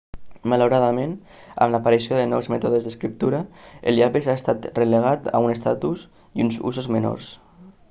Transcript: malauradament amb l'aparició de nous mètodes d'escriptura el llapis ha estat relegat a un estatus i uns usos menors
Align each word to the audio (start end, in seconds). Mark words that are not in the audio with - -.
malauradament 0.51 1.11
amb 1.65 1.75
l'aparició 1.75 2.17
de 2.19 2.23
nous 2.31 2.49
mètodes 2.53 2.87
d'escriptura 2.87 3.43
el 3.91 3.99
llapis 4.01 4.31
ha 4.33 4.37
estat 4.41 4.67
relegat 4.81 5.31
a 5.41 5.45
un 5.49 5.55
estatus 5.59 6.09
i 6.41 6.49
uns 6.49 6.61
usos 6.73 6.93
menors 6.97 7.33